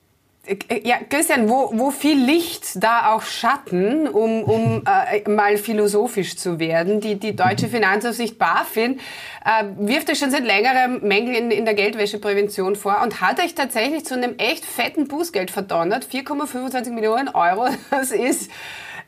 Äh, 0.46 0.80
ja, 0.86 0.96
Christian, 1.08 1.48
wo, 1.48 1.70
wo 1.72 1.90
viel 1.90 2.18
Licht, 2.22 2.82
da 2.82 3.12
auch 3.12 3.22
Schatten, 3.22 4.06
um, 4.08 4.42
um 4.44 4.82
äh, 4.86 5.28
mal 5.28 5.56
philosophisch 5.56 6.36
zu 6.36 6.58
werden. 6.58 7.00
Die, 7.00 7.16
die 7.16 7.34
deutsche 7.34 7.68
Finanzaufsicht 7.68 8.38
BaFin 8.38 9.00
äh, 9.44 9.64
wirft 9.78 10.10
euch 10.10 10.18
schon 10.18 10.30
seit 10.30 10.44
längerem 10.44 11.00
Mängel 11.02 11.34
in, 11.34 11.50
in 11.50 11.64
der 11.64 11.74
Geldwäscheprävention 11.74 12.76
vor 12.76 13.00
und 13.02 13.20
hat 13.20 13.40
euch 13.40 13.54
tatsächlich 13.54 14.04
zu 14.04 14.14
einem 14.14 14.34
echt 14.38 14.64
fetten 14.64 15.08
Bußgeld 15.08 15.50
verdonnert. 15.50 16.06
4,25 16.06 16.90
Millionen 16.90 17.28
Euro, 17.28 17.68
das 17.90 18.10
ist 18.10 18.50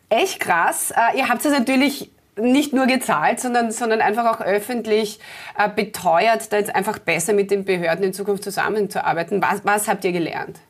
echt 0.08 0.40
krass. 0.40 0.92
Äh, 0.92 1.18
ihr 1.18 1.28
habt 1.28 1.44
es 1.44 1.52
natürlich 1.52 2.10
nicht 2.38 2.72
nur 2.74 2.86
gezahlt, 2.86 3.40
sondern, 3.40 3.70
sondern 3.72 4.00
einfach 4.00 4.26
auch 4.26 4.40
öffentlich 4.40 5.20
äh, 5.58 5.68
beteuert, 5.68 6.52
da 6.52 6.58
jetzt 6.58 6.74
einfach 6.74 6.98
besser 6.98 7.32
mit 7.32 7.50
den 7.50 7.64
Behörden 7.64 8.04
in 8.04 8.12
Zukunft 8.12 8.44
zusammenzuarbeiten. 8.44 9.42
Was, 9.42 9.64
was 9.64 9.88
habt 9.88 10.04
ihr 10.04 10.12
gelernt? 10.12 10.60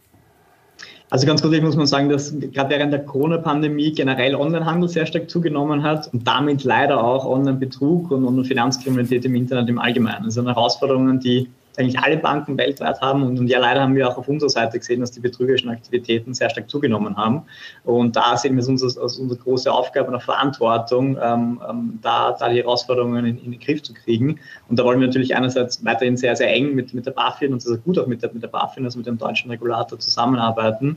Also 1.09 1.27
ganz 1.27 1.41
grundsätzlich 1.41 1.65
muss 1.65 1.77
man 1.77 1.87
sagen, 1.87 2.09
dass 2.09 2.35
gerade 2.53 2.71
während 2.71 2.93
der 2.93 3.05
Corona-Pandemie 3.05 3.93
generell 3.93 4.35
Onlinehandel 4.35 4.89
sehr 4.89 5.07
stark 5.07 5.31
zugenommen 5.31 5.85
hat 5.85 6.13
und 6.13 6.27
damit 6.27 6.65
leider 6.65 7.03
auch 7.03 7.25
Online-Betrug 7.25 8.11
und, 8.11 8.25
und 8.25 8.45
Finanzkriminalität 8.45 9.25
im 9.25 9.37
Internet 9.37 9.69
im 9.69 9.79
Allgemeinen. 9.79 10.25
Das 10.25 10.35
sind 10.35 10.47
Herausforderungen, 10.47 11.21
die, 11.21 11.49
eigentlich 11.79 11.99
alle 11.99 12.17
Banken 12.17 12.57
weltweit 12.59 13.01
haben. 13.01 13.23
Und, 13.23 13.39
und 13.39 13.49
ja, 13.49 13.59
leider 13.59 13.83
haben 13.83 13.95
wir 13.95 14.09
auch 14.09 14.17
auf 14.17 14.29
unserer 14.29 14.51
Seite 14.51 14.79
gesehen, 14.79 15.01
dass 15.01 15.13
die 15.13 15.21
betrügerischen 15.21 15.71
Aktivitäten 15.71 16.35
sehr 16.35 16.51
stark 16.51 16.69
zugenommen 16.71 17.17
haben. 17.17 17.43
Und 17.85 18.17
da 18.17 18.37
sehen 18.37 18.55
wir 18.55 18.61
es 18.61 18.69
uns 18.69 18.83
als, 18.83 19.19
unsere 19.19 19.41
große 19.41 19.73
Aufgabe 19.73 20.13
und 20.13 20.23
Verantwortung, 20.23 21.19
ähm, 21.21 21.61
ähm, 21.69 21.99
da, 22.03 22.33
da 22.33 22.49
die 22.49 22.59
Herausforderungen 22.59 23.25
in, 23.27 23.39
in, 23.45 23.51
den 23.53 23.61
Griff 23.61 23.83
zu 23.83 23.95
kriegen. 23.95 24.39
Und 24.69 24.79
da 24.79 24.85
wollen 24.85 25.01
wir 25.01 25.07
natürlich 25.07 25.37
einerseits 25.37 25.85
weiterhin 25.85 26.17
sehr, 26.17 26.37
sehr 26.37 26.53
eng 26.53 26.75
mit, 26.75 26.95
mit 26.95 27.07
der 27.07 27.13
BaFin 27.13 27.53
und 27.53 27.63
sehr 27.63 27.79
gut 27.79 27.99
auch 27.99 28.07
mit 28.07 28.23
der, 28.23 28.33
mit 28.33 28.43
der 28.43 28.49
BaFin, 28.49 28.85
also 28.85 28.99
mit 28.99 29.07
dem 29.07 29.19
deutschen 29.19 29.51
Regulator 29.51 29.99
zusammenarbeiten. 29.99 30.97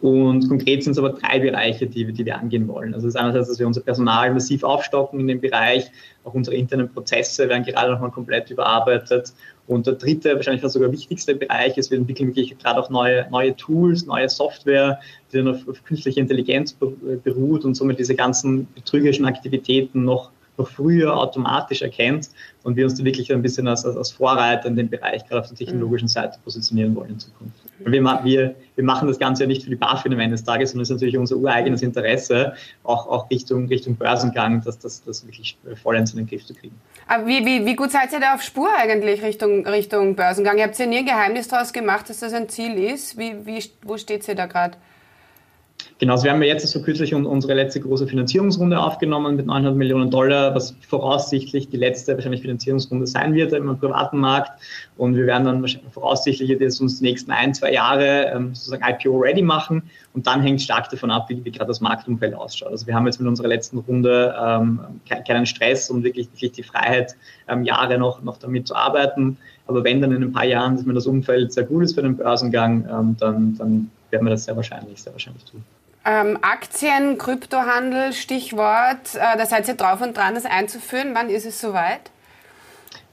Und 0.00 0.48
konkret 0.48 0.82
sind 0.82 0.92
es 0.92 0.98
aber 0.98 1.10
drei 1.10 1.38
Bereiche, 1.38 1.86
die, 1.86 2.12
die 2.12 2.24
wir 2.24 2.38
angehen 2.38 2.68
wollen. 2.68 2.94
Also 2.94 3.06
das 3.06 3.14
ist 3.14 3.20
einerseits, 3.20 3.48
dass 3.48 3.58
wir 3.58 3.66
unser 3.66 3.80
Personal 3.80 4.32
massiv 4.32 4.62
aufstocken 4.62 5.20
in 5.20 5.26
dem 5.26 5.40
Bereich, 5.40 5.90
auch 6.24 6.34
unsere 6.34 6.56
internen 6.56 6.88
Prozesse 6.88 7.48
werden 7.48 7.64
gerade 7.64 7.92
nochmal 7.92 8.10
komplett 8.10 8.50
überarbeitet. 8.50 9.32
Und 9.66 9.86
der 9.86 9.94
dritte, 9.94 10.34
wahrscheinlich 10.34 10.62
fast 10.62 10.74
sogar 10.74 10.92
wichtigste 10.92 11.34
Bereich 11.34 11.76
ist, 11.76 11.90
wir 11.90 11.98
entwickeln 11.98 12.28
wirklich 12.28 12.56
gerade 12.58 12.80
auch 12.80 12.90
neue, 12.90 13.28
neue 13.30 13.56
Tools, 13.56 14.06
neue 14.06 14.28
Software, 14.28 15.00
die 15.32 15.38
dann 15.38 15.48
auf, 15.48 15.66
auf 15.68 15.82
künstlicher 15.84 16.20
Intelligenz 16.20 16.72
beruht 16.72 17.64
und 17.64 17.74
somit 17.74 17.98
diese 17.98 18.14
ganzen 18.14 18.66
betrügerischen 18.74 19.24
Aktivitäten 19.24 20.04
noch 20.04 20.30
noch 20.58 20.68
früher 20.68 21.16
automatisch 21.16 21.82
erkennt 21.82 22.30
und 22.62 22.76
wir 22.76 22.84
uns 22.84 22.94
da 22.94 23.04
wirklich 23.04 23.32
ein 23.32 23.42
bisschen 23.42 23.68
als, 23.68 23.84
als 23.84 24.10
Vorreiter 24.10 24.68
in 24.68 24.76
dem 24.76 24.88
Bereich, 24.88 25.26
gerade 25.26 25.42
auf 25.42 25.48
der 25.48 25.56
technologischen 25.56 26.08
Seite, 26.08 26.38
positionieren 26.42 26.94
wollen 26.94 27.10
in 27.10 27.18
Zukunft. 27.18 27.58
Wir, 27.78 28.02
wir, 28.24 28.54
wir 28.74 28.84
machen 28.84 29.08
das 29.08 29.18
Ganze 29.18 29.44
ja 29.44 29.46
nicht 29.46 29.64
für 29.64 29.70
die 29.70 29.76
BaFin 29.76 30.12
am 30.12 30.20
Ende 30.20 30.34
des 30.34 30.44
Tages, 30.44 30.70
sondern 30.70 30.82
es 30.82 30.90
ist 30.90 30.94
natürlich 30.94 31.18
unser 31.18 31.36
ureigenes 31.36 31.82
Interesse, 31.82 32.54
auch, 32.84 33.06
auch 33.06 33.30
Richtung, 33.30 33.66
Richtung 33.68 33.96
Börsengang, 33.96 34.62
dass 34.62 34.78
das, 34.78 35.02
das 35.04 35.26
wirklich 35.26 35.58
vollends 35.82 36.12
in 36.12 36.18
den 36.18 36.26
Griff 36.26 36.46
zu 36.46 36.54
kriegen. 36.54 36.74
Aber 37.06 37.26
wie, 37.26 37.44
wie, 37.44 37.64
wie 37.64 37.76
gut 37.76 37.90
seid 37.90 38.12
ihr 38.12 38.20
da 38.20 38.34
auf 38.34 38.42
Spur 38.42 38.68
eigentlich 38.76 39.22
Richtung, 39.22 39.66
Richtung 39.66 40.16
Börsengang? 40.16 40.58
Ihr 40.58 40.64
habt 40.64 40.78
ja 40.78 40.86
nie 40.86 40.98
ein 40.98 41.06
Geheimnis 41.06 41.48
daraus 41.48 41.72
gemacht, 41.72 42.08
dass 42.08 42.20
das 42.20 42.32
ein 42.32 42.48
Ziel 42.48 42.74
ist. 42.78 43.18
Wie, 43.18 43.46
wie, 43.46 43.62
wo 43.82 43.96
steht 43.96 44.26
ihr 44.26 44.34
da 44.34 44.46
gerade? 44.46 44.76
Genau, 45.98 46.12
also 46.12 46.24
wir 46.24 46.32
haben 46.32 46.42
ja 46.42 46.48
jetzt 46.48 46.66
so 46.66 46.82
kürzlich 46.82 47.14
unsere 47.14 47.54
letzte 47.54 47.80
große 47.80 48.06
Finanzierungsrunde 48.06 48.78
aufgenommen 48.78 49.34
mit 49.34 49.46
900 49.46 49.74
Millionen 49.74 50.10
Dollar, 50.10 50.54
was 50.54 50.74
voraussichtlich 50.86 51.70
die 51.70 51.78
letzte 51.78 52.12
wahrscheinlich 52.12 52.42
Finanzierungsrunde 52.42 53.06
sein 53.06 53.32
wird 53.32 53.54
im 53.54 53.78
privaten 53.78 54.18
Markt. 54.18 54.60
Und 54.98 55.16
wir 55.16 55.24
werden 55.24 55.46
dann 55.46 55.66
voraussichtlich 55.90 56.50
jetzt 56.50 56.82
uns 56.82 56.98
die 56.98 57.04
nächsten 57.04 57.30
ein, 57.30 57.54
zwei 57.54 57.72
Jahre 57.72 58.26
ähm, 58.26 58.54
sozusagen 58.54 58.82
IPO-ready 58.86 59.40
machen. 59.40 59.84
Und 60.12 60.26
dann 60.26 60.42
hängt 60.42 60.60
stark 60.60 60.90
davon 60.90 61.10
ab, 61.10 61.30
wie, 61.30 61.42
wie 61.42 61.50
gerade 61.50 61.68
das 61.68 61.80
Marktumfeld 61.80 62.34
ausschaut. 62.34 62.72
Also 62.72 62.86
wir 62.86 62.94
haben 62.94 63.06
jetzt 63.06 63.18
mit 63.18 63.26
unserer 63.26 63.48
letzten 63.48 63.78
Runde 63.78 64.34
ähm, 64.38 64.80
keinen 65.06 65.46
Stress 65.46 65.88
und 65.88 66.04
wirklich, 66.04 66.28
wirklich 66.30 66.52
die 66.52 66.62
Freiheit, 66.62 67.16
ähm, 67.48 67.64
Jahre 67.64 67.96
noch, 67.96 68.22
noch 68.22 68.36
damit 68.36 68.68
zu 68.68 68.74
arbeiten. 68.74 69.38
Aber 69.66 69.82
wenn 69.82 70.02
dann 70.02 70.12
in 70.12 70.22
ein 70.22 70.32
paar 70.32 70.44
Jahren 70.44 70.86
wenn 70.86 70.94
das 70.94 71.06
Umfeld 71.06 71.54
sehr 71.54 71.64
gut 71.64 71.84
ist 71.84 71.94
für 71.94 72.02
den 72.02 72.18
Börsengang, 72.18 72.86
ähm, 72.86 73.16
dann, 73.18 73.56
dann 73.56 73.90
werden 74.10 74.26
wir 74.26 74.30
das 74.30 74.44
sehr 74.44 74.56
wahrscheinlich, 74.56 75.00
sehr 75.00 75.14
wahrscheinlich 75.14 75.44
tun. 75.44 75.64
Ähm, 76.06 76.38
Aktien, 76.40 77.18
Kryptohandel, 77.18 78.12
Stichwort. 78.12 79.16
Äh, 79.16 79.36
da 79.36 79.44
seid 79.44 79.66
ihr 79.66 79.74
drauf 79.74 80.00
und 80.00 80.16
dran, 80.16 80.36
das 80.36 80.44
einzuführen. 80.44 81.14
Wann 81.14 81.28
ist 81.28 81.44
es 81.44 81.60
soweit? 81.60 82.12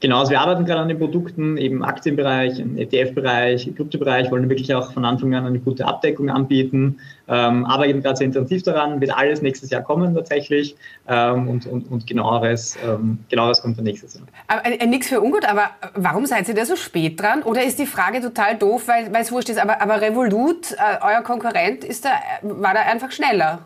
Genau, 0.03 0.19
also 0.19 0.31
wir 0.31 0.41
arbeiten 0.41 0.65
gerade 0.65 0.81
an 0.81 0.89
den 0.89 0.99
Produkten, 0.99 1.55
eben 1.55 1.81
Aktienbereich, 1.81 2.59
im 2.59 2.77
ETF-Bereich, 2.77 3.73
Kryptobereich, 3.73 4.29
wollen 4.31 4.49
wirklich 4.49 4.75
auch 4.75 4.91
von 4.91 5.05
Anfang 5.05 5.33
an 5.33 5.45
eine 5.45 5.59
gute 5.59 5.85
Abdeckung 5.85 6.29
anbieten, 6.29 6.97
ähm, 7.29 7.63
arbeiten 7.63 8.03
gerade 8.03 8.17
sehr 8.17 8.27
intensiv 8.27 8.63
daran, 8.63 8.99
wird 8.99 9.15
alles 9.15 9.41
nächstes 9.41 9.69
Jahr 9.69 9.81
kommen 9.81 10.13
tatsächlich 10.13 10.75
ähm, 11.07 11.47
und, 11.47 11.67
und, 11.67 11.89
und 11.89 12.05
genaueres, 12.05 12.77
ähm, 12.85 13.19
genaueres 13.29 13.61
kommt 13.61 13.77
dann 13.77 13.85
nächstes 13.85 14.15
Jahr. 14.15 14.25
Aber, 14.49 14.65
äh, 14.65 14.85
nichts 14.85 15.07
für 15.07 15.21
ungut, 15.21 15.47
aber 15.47 15.69
warum 15.95 16.25
seid 16.25 16.49
ihr 16.49 16.53
da 16.53 16.65
so 16.65 16.75
spät 16.75 17.21
dran? 17.21 17.41
Oder 17.41 17.63
ist 17.63 17.79
die 17.79 17.85
Frage 17.85 18.19
total 18.19 18.57
doof, 18.57 18.89
weil 18.89 19.09
es 19.21 19.31
wurscht 19.31 19.47
ist, 19.47 19.57
aber, 19.57 19.81
aber 19.81 20.01
Revolut, 20.01 20.73
äh, 20.73 20.97
euer 21.01 21.21
Konkurrent, 21.21 21.85
ist 21.85 22.03
da, 22.03 22.09
war 22.41 22.73
da 22.73 22.81
einfach 22.81 23.13
schneller? 23.13 23.59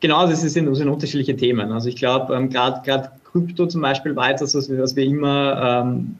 Genau, 0.00 0.26
das 0.26 0.42
sind, 0.42 0.66
das 0.66 0.78
sind 0.78 0.88
unterschiedliche 0.88 1.36
Themen. 1.36 1.72
Also 1.72 1.88
ich 1.88 1.96
glaube, 1.96 2.34
ähm, 2.34 2.50
gerade 2.50 3.10
Krypto 3.24 3.66
zum 3.66 3.80
Beispiel 3.80 4.14
war 4.14 4.30
etwas, 4.30 4.54
was 4.54 4.70
wir, 4.70 4.78
was 4.78 4.94
wir 4.94 5.04
immer 5.04 5.82
ähm, 5.82 6.16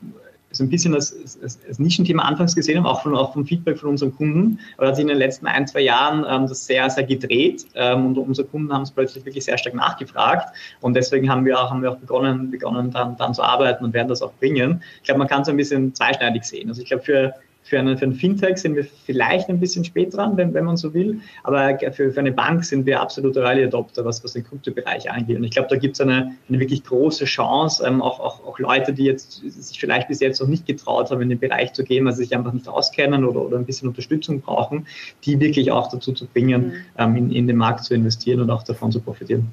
so 0.55 0.65
ein 0.65 0.69
bisschen 0.69 0.95
als, 0.95 1.39
als, 1.43 1.59
als, 1.67 1.79
Nischenthema 1.79 2.23
anfangs 2.23 2.55
gesehen 2.55 2.79
haben, 2.79 2.87
auch, 2.87 3.03
von, 3.03 3.17
auch 3.17 3.33
vom 3.33 3.45
Feedback 3.45 3.79
von 3.79 3.91
unseren 3.91 4.15
Kunden. 4.15 4.59
Aber 4.77 4.89
hat 4.89 4.97
sich 4.97 5.03
in 5.03 5.09
den 5.09 5.19
letzten 5.19 5.47
ein, 5.47 5.67
zwei 5.67 5.81
Jahren 5.81 6.25
ähm, 6.29 6.49
das 6.49 6.67
sehr, 6.67 6.89
sehr 6.91 7.05
gedreht 7.05 7.67
ähm, 7.75 8.07
und 8.07 8.19
unsere 8.19 8.47
Kunden 8.47 8.73
haben 8.73 8.83
es 8.83 8.91
plötzlich 8.91 9.25
wirklich 9.25 9.45
sehr 9.45 9.59
stark 9.59 9.75
nachgefragt. 9.75 10.55
Und 10.81 10.95
deswegen 10.95 11.29
haben 11.31 11.45
wir 11.45 11.61
auch, 11.61 11.71
haben 11.71 11.83
wir 11.83 11.93
auch 11.93 11.99
begonnen, 11.99 12.51
begonnen 12.51 12.91
dann, 12.91 13.17
dann 13.17 13.35
zu 13.35 13.43
arbeiten 13.43 13.85
und 13.85 13.93
werden 13.93 14.09
das 14.09 14.23
auch 14.23 14.33
bringen. 14.35 14.83
Ich 14.99 15.05
glaube, 15.05 15.19
man 15.19 15.29
kann 15.29 15.43
es 15.43 15.49
ein 15.49 15.57
bisschen 15.57 15.95
zweischneidig 15.95 16.45
sehen. 16.45 16.69
Also 16.69 16.83
ich 16.83 16.89
glaube, 16.89 17.03
für 17.03 17.35
für, 17.65 17.79
eine, 17.79 17.97
für 17.97 18.05
ein 18.05 18.13
Fintech 18.13 18.59
sind 18.59 18.77
wir 18.77 18.85
vielleicht 18.85 19.49
ein 19.49 19.59
bisschen 19.59 19.85
spät 19.85 20.15
dran, 20.15 20.37
wenn, 20.37 20.53
wenn 20.53 20.65
man 20.67 20.77
so 20.77 20.93
will, 20.93 21.21
aber 21.43 21.79
für, 21.93 22.13
für 22.13 22.21
eine 22.21 22.31
Bank 22.31 22.63
sind 22.65 22.85
wir 22.85 23.01
absolute 23.01 23.41
Early 23.41 23.65
Adopter, 23.65 24.05
was, 24.05 24.23
was 24.23 24.35
den 24.35 24.45
Kryptobereich 24.45 25.11
angeht. 25.11 25.39
Und 25.39 25.45
ich 25.45 25.51
glaube, 25.51 25.69
da 25.71 25.77
gibt 25.77 25.95
es 25.95 26.01
eine, 26.03 26.37
eine 26.49 26.61
wirklich 26.61 26.85
große 26.85 27.25
Chance, 27.25 27.85
ähm, 27.87 28.03
auch, 28.03 28.21
auch, 28.21 28.47
auch 28.47 28.59
Leute, 28.59 28.93
die 28.93 29.05
jetzt 29.05 29.43
sich 29.47 29.81
vielleicht 29.81 30.09
bis 30.09 30.21
jetzt 30.21 30.41
noch 30.41 30.49
nicht 30.49 30.67
getraut 30.67 31.11
haben, 31.11 31.23
in 31.23 31.31
den 31.31 31.39
Bereich 31.39 31.73
zu 31.73 31.85
gehen, 31.85 32.05
weil 32.05 32.13
sie 32.13 32.25
sich 32.25 32.37
einfach 32.37 32.53
nicht 32.53 32.69
auskennen 32.69 33.25
oder, 33.25 33.41
oder 33.41 33.57
ein 33.57 33.65
bisschen 33.65 33.89
Unterstützung 33.89 34.43
brauchen, 34.43 34.87
die 35.25 35.41
wirklich 35.41 35.73
auch 35.73 35.91
dazu 35.91 36.13
zu 36.13 36.27
bringen, 36.27 36.67
mhm. 36.67 36.73
ähm, 36.99 37.17
in, 37.17 37.33
in 37.33 37.47
den 37.47 37.57
Markt 37.57 37.85
zu 37.85 37.95
investieren 37.95 38.41
und 38.41 38.51
auch 38.51 38.63
davon 38.63 38.93
zu 38.93 39.01
profitieren. 39.01 39.53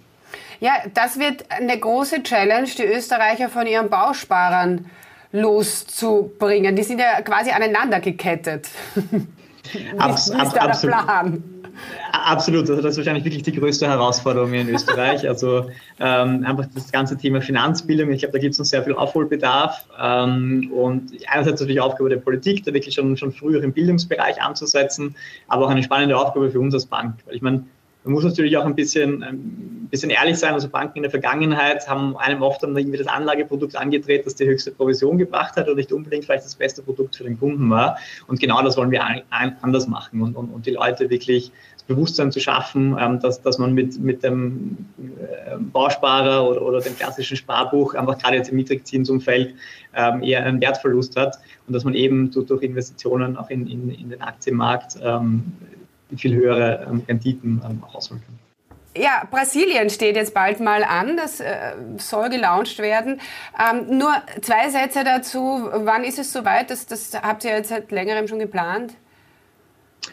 Ja, 0.59 0.73
das 0.93 1.17
wird 1.17 1.45
eine 1.49 1.79
große 1.79 2.23
Challenge, 2.23 2.67
die 2.77 2.83
Österreicher 2.83 3.49
von 3.49 3.65
ihren 3.65 3.89
Bausparern 3.89 4.85
loszubringen. 5.31 6.75
Die 6.75 6.83
sind 6.83 6.99
ja 6.99 7.21
quasi 7.21 7.51
aneinander 7.51 7.99
gekettet. 7.99 8.69
Abs 9.97 10.27
ist, 10.27 10.53
da 10.53 10.61
absolut. 10.61 10.95
Absolut, 12.11 12.69
also 12.69 12.81
das 12.81 12.91
ist 12.91 12.97
wahrscheinlich 12.97 13.23
wirklich 13.23 13.43
die 13.43 13.53
größte 13.53 13.87
Herausforderung 13.87 14.53
in 14.53 14.69
Österreich. 14.69 15.27
Also 15.27 15.69
ähm, 15.99 16.45
einfach 16.45 16.65
das 16.75 16.91
ganze 16.91 17.17
Thema 17.17 17.41
Finanzbildung, 17.41 18.11
ich 18.11 18.19
glaube, 18.19 18.33
da 18.33 18.39
gibt 18.39 18.53
es 18.53 18.59
noch 18.59 18.65
sehr 18.65 18.83
viel 18.83 18.93
Aufholbedarf. 18.93 19.85
Ähm, 19.99 20.71
und 20.73 21.13
einerseits 21.27 21.61
natürlich 21.61 21.79
Aufgabe 21.79 22.09
der 22.09 22.17
Politik, 22.17 22.65
da 22.65 22.73
wirklich 22.73 22.95
schon, 22.95 23.15
schon 23.17 23.31
früher 23.31 23.63
im 23.63 23.71
Bildungsbereich 23.71 24.41
anzusetzen, 24.41 25.15
aber 25.47 25.65
auch 25.65 25.69
eine 25.69 25.83
spannende 25.83 26.17
Aufgabe 26.17 26.51
für 26.51 26.59
uns 26.59 26.73
als 26.73 26.85
Bank. 26.85 27.15
Weil 27.25 27.35
ich 27.35 27.41
meine, 27.41 27.63
man 28.03 28.13
muss 28.13 28.23
natürlich 28.23 28.57
auch 28.57 28.65
ein 28.65 28.73
bisschen, 28.73 29.21
ein 29.21 29.87
bisschen 29.91 30.09
ehrlich 30.09 30.37
sein. 30.37 30.53
Also 30.53 30.67
Banken 30.67 30.97
in 30.97 31.03
der 31.03 31.11
Vergangenheit 31.11 31.87
haben 31.87 32.17
einem 32.17 32.41
oft 32.41 32.63
dann 32.63 32.75
irgendwie 32.75 32.97
das 32.97 33.05
Anlageprodukt 33.05 33.75
angedreht, 33.75 34.25
das 34.25 34.33
die 34.33 34.45
höchste 34.45 34.71
Provision 34.71 35.19
gebracht 35.19 35.55
hat 35.55 35.69
und 35.69 35.75
nicht 35.75 35.91
unbedingt 35.91 36.25
vielleicht 36.25 36.45
das 36.45 36.55
beste 36.55 36.81
Produkt 36.81 37.15
für 37.15 37.25
den 37.25 37.39
Kunden 37.39 37.69
war. 37.69 37.97
Und 38.27 38.39
genau 38.39 38.63
das 38.63 38.75
wollen 38.75 38.89
wir 38.89 39.03
anders 39.29 39.87
machen 39.87 40.21
und, 40.21 40.35
und, 40.35 40.49
und 40.49 40.65
die 40.65 40.71
Leute 40.71 41.11
wirklich 41.11 41.51
das 41.75 41.83
Bewusstsein 41.83 42.31
zu 42.31 42.39
schaffen, 42.39 42.97
ähm, 42.99 43.19
dass, 43.19 43.41
dass 43.41 43.59
man 43.59 43.73
mit, 43.73 43.99
mit 43.99 44.23
dem 44.23 44.77
äh, 44.97 45.57
Bausparer 45.59 46.47
oder, 46.47 46.61
oder 46.63 46.81
dem 46.81 46.97
klassischen 46.97 47.37
Sparbuch 47.37 47.93
einfach 47.93 48.17
gerade 48.17 48.37
jetzt 48.37 48.49
im 48.49 48.55
Niedrigzinsumfeld 48.55 49.53
ähm, 49.95 50.23
eher 50.23 50.43
einen 50.43 50.59
Wertverlust 50.59 51.15
hat 51.17 51.37
und 51.67 51.73
dass 51.73 51.83
man 51.83 51.93
eben 51.93 52.31
durch 52.31 52.63
Investitionen 52.63 53.37
auch 53.37 53.51
in, 53.51 53.67
in, 53.67 53.91
in 53.91 54.09
den 54.09 54.21
Aktienmarkt 54.21 54.97
ähm, 55.03 55.53
viel 56.17 56.35
höhere 56.35 56.87
ähm, 56.89 57.03
Renditen 57.07 57.61
ähm, 57.65 57.83
auch 57.83 57.95
ausholen 57.95 58.21
kann. 58.25 58.39
Ja, 58.95 59.23
Brasilien 59.31 59.89
steht 59.89 60.17
jetzt 60.17 60.33
bald 60.33 60.59
mal 60.59 60.83
an. 60.83 61.15
Das 61.15 61.39
äh, 61.39 61.73
soll 61.97 62.29
gelauncht 62.29 62.77
werden. 62.79 63.21
Ähm, 63.57 63.97
nur 63.97 64.11
zwei 64.41 64.69
Sätze 64.69 65.05
dazu. 65.05 65.69
Wann 65.73 66.03
ist 66.03 66.19
es 66.19 66.33
soweit? 66.33 66.69
Das, 66.69 66.87
das 66.87 67.13
habt 67.21 67.45
ihr 67.45 67.51
jetzt 67.51 67.69
seit 67.69 67.89
längerem 67.91 68.27
schon 68.27 68.39
geplant? 68.39 68.93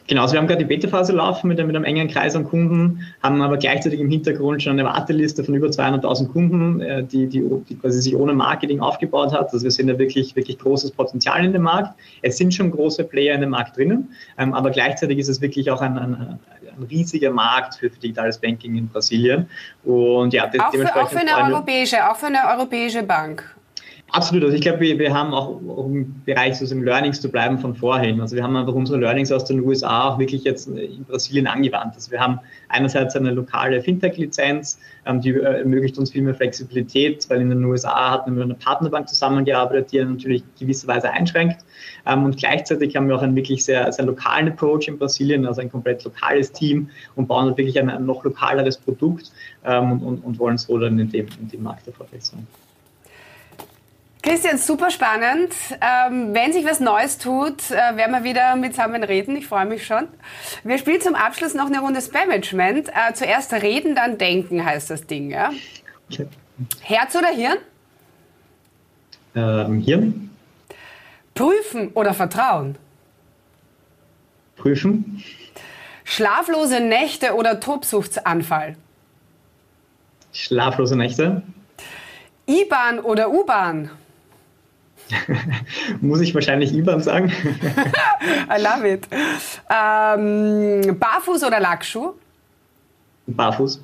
Genau, 0.06 0.22
also 0.22 0.34
wir 0.34 0.40
haben 0.40 0.46
gerade 0.46 0.64
die 0.64 0.68
Beta-Phase 0.68 1.12
laufen 1.12 1.48
mit, 1.48 1.58
mit, 1.58 1.74
einem 1.74 1.84
engen 1.84 2.08
Kreis 2.08 2.36
an 2.36 2.44
Kunden, 2.44 3.06
haben 3.22 3.40
aber 3.40 3.56
gleichzeitig 3.56 4.00
im 4.00 4.08
Hintergrund 4.08 4.62
schon 4.62 4.72
eine 4.72 4.84
Warteliste 4.84 5.44
von 5.44 5.54
über 5.54 5.68
200.000 5.68 6.28
Kunden, 6.28 6.80
äh, 6.80 7.04
die, 7.04 7.26
die, 7.26 7.42
die, 7.68 7.74
quasi 7.76 8.00
sich 8.00 8.14
ohne 8.14 8.34
Marketing 8.34 8.80
aufgebaut 8.80 9.32
hat. 9.32 9.52
Also 9.52 9.62
wir 9.64 9.70
sehen 9.70 9.86
da 9.86 9.98
wirklich, 9.98 10.36
wirklich 10.36 10.58
großes 10.58 10.92
Potenzial 10.92 11.42
in 11.44 11.52
dem 11.52 11.62
Markt. 11.62 11.98
Es 12.22 12.36
sind 12.36 12.54
schon 12.54 12.70
große 12.70 13.04
Player 13.04 13.34
in 13.34 13.40
dem 13.40 13.50
Markt 13.50 13.76
drinnen, 13.76 14.10
ähm, 14.36 14.52
aber 14.52 14.70
gleichzeitig 14.70 15.18
ist 15.18 15.28
es 15.28 15.40
wirklich 15.40 15.70
auch 15.70 15.80
ein, 15.80 15.98
ein, 15.98 16.14
ein 16.14 16.82
riesiger 16.90 17.30
Markt 17.30 17.76
für, 17.76 17.90
für, 17.90 17.98
digitales 17.98 18.38
Banking 18.38 18.76
in 18.76 18.88
Brasilien. 18.88 19.48
Und 19.84 20.32
ja, 20.32 20.46
auch, 20.46 20.72
für, 20.72 20.96
auch 20.96 21.08
für 21.08 21.18
eine 21.18 21.52
europäische, 21.52 22.10
auch 22.10 22.16
für 22.16 22.26
eine 22.26 22.40
europäische 22.46 23.02
Bank. 23.02 23.57
Absolut. 24.10 24.44
Also 24.44 24.56
ich 24.56 24.62
glaube, 24.62 24.80
wir, 24.80 24.98
wir 24.98 25.12
haben 25.12 25.34
auch, 25.34 25.60
auch 25.68 25.86
im 25.86 26.22
Bereich 26.24 26.54
sozusagen 26.54 26.82
Learnings 26.82 27.20
zu 27.20 27.30
bleiben 27.30 27.58
von 27.58 27.74
vorhin. 27.74 28.22
Also 28.22 28.36
wir 28.36 28.42
haben 28.42 28.56
einfach 28.56 28.72
unsere 28.72 28.98
Learnings 28.98 29.30
aus 29.30 29.44
den 29.44 29.60
USA 29.60 30.08
auch 30.08 30.18
wirklich 30.18 30.44
jetzt 30.44 30.66
in 30.66 31.04
Brasilien 31.04 31.46
angewandt. 31.46 31.94
Also 31.94 32.10
wir 32.10 32.18
haben 32.18 32.40
einerseits 32.70 33.14
eine 33.16 33.32
lokale 33.32 33.82
Fintech-Lizenz, 33.82 34.78
ähm, 35.04 35.20
die 35.20 35.34
ermöglicht 35.34 35.98
uns 35.98 36.12
viel 36.12 36.22
mehr 36.22 36.34
Flexibilität, 36.34 37.28
weil 37.28 37.42
in 37.42 37.50
den 37.50 37.62
USA 37.64 38.12
hatten 38.12 38.30
wir 38.30 38.46
mit 38.46 38.56
einer 38.56 38.64
Partnerbank 38.64 39.08
zusammengearbeitet, 39.10 39.92
die 39.92 40.02
natürlich 40.02 40.42
gewisserweise 40.58 41.10
einschränkt. 41.10 41.58
Ähm, 42.06 42.24
und 42.24 42.38
gleichzeitig 42.38 42.96
haben 42.96 43.08
wir 43.08 43.16
auch 43.16 43.22
einen 43.22 43.36
wirklich 43.36 43.62
sehr, 43.62 43.92
sehr 43.92 44.06
lokalen 44.06 44.48
Approach 44.48 44.88
in 44.88 44.98
Brasilien, 44.98 45.44
also 45.44 45.60
ein 45.60 45.70
komplett 45.70 46.02
lokales 46.04 46.50
Team 46.52 46.88
und 47.14 47.28
bauen 47.28 47.48
wirklich 47.58 47.78
ein, 47.78 47.90
ein 47.90 48.06
noch 48.06 48.24
lokaleres 48.24 48.78
Produkt 48.78 49.32
ähm, 49.66 50.00
und, 50.00 50.24
und, 50.24 50.38
wollen 50.38 50.56
so 50.56 50.78
dann 50.78 50.98
in 50.98 51.10
dem, 51.10 51.26
in 51.40 51.48
dem 51.48 51.62
Markt 51.62 51.86
erfolgreich 51.86 52.24
sein. 52.24 52.46
Christian, 54.28 54.58
super 54.58 54.90
spannend. 54.90 55.54
Ähm, 55.80 56.34
wenn 56.34 56.52
sich 56.52 56.62
was 56.66 56.80
Neues 56.80 57.16
tut, 57.16 57.70
äh, 57.70 57.96
werden 57.96 58.12
wir 58.12 58.24
wieder 58.24 58.56
mitsammen 58.56 59.02
reden. 59.02 59.34
Ich 59.36 59.46
freue 59.46 59.64
mich 59.64 59.86
schon. 59.86 60.06
Wir 60.64 60.76
spielen 60.76 61.00
zum 61.00 61.14
Abschluss 61.14 61.54
noch 61.54 61.64
eine 61.64 61.80
Runde 61.80 62.02
Spam-Management. 62.02 62.90
Äh, 62.90 63.14
zuerst 63.14 63.54
reden, 63.54 63.94
dann 63.94 64.18
denken 64.18 64.62
heißt 64.62 64.90
das 64.90 65.06
Ding. 65.06 65.30
Ja? 65.30 65.50
Okay. 66.10 66.26
Herz 66.82 67.16
oder 67.16 67.28
Hirn? 67.28 67.56
Ähm, 69.34 69.80
Hirn. 69.80 70.30
Prüfen 71.34 71.88
oder 71.94 72.12
vertrauen? 72.12 72.76
Prüfen. 74.56 75.24
Schlaflose 76.04 76.80
Nächte 76.80 77.34
oder 77.34 77.60
Tobsuchtsanfall? 77.60 78.76
Schlaflose 80.34 80.96
Nächte. 80.96 81.42
I-Bahn 82.46 82.98
oder 82.98 83.30
U-Bahn? 83.30 83.90
Muss 86.00 86.20
ich 86.20 86.34
wahrscheinlich 86.34 86.72
IBAN 86.74 87.00
sagen? 87.00 87.28
I 88.50 88.60
love 88.60 88.88
it. 88.88 89.08
Ähm, 89.70 90.98
Barfuß 90.98 91.44
oder 91.44 91.60
Lackschuh? 91.60 92.14
Barfuß. 93.26 93.80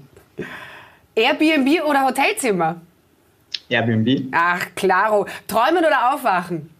Airbnb 1.14 1.84
oder 1.84 2.04
Hotelzimmer? 2.04 2.80
Airbnb. 3.68 4.28
Ach, 4.32 4.66
klaro. 4.74 5.26
Träumen 5.46 5.84
oder 5.84 6.14
aufwachen? 6.14 6.70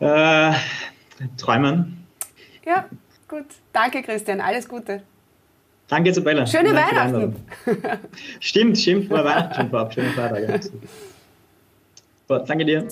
Äh, 0.00 0.52
träumen. 1.36 2.06
Ja, 2.64 2.84
gut. 3.28 3.46
Danke, 3.72 4.02
Christian. 4.02 4.40
Alles 4.40 4.68
Gute. 4.68 5.02
Danke, 5.88 6.10
Isabella. 6.10 6.46
Schöne 6.46 6.74
Danke 6.74 6.96
Weihnachten. 6.96 7.36
Stimmt, 8.40 8.78
stimmt. 8.78 9.08
Weihnachten 9.08 9.54
schon 9.54 9.70
vorab. 9.70 10.60
Schönen 12.28 12.46
Feiertag. 12.46 12.46
Danke 12.46 12.64
dir. 12.64 12.86